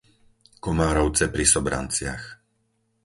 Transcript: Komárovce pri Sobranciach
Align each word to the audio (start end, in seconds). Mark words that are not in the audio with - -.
Komárovce 0.65 1.25
pri 1.33 1.45
Sobranciach 1.53 2.23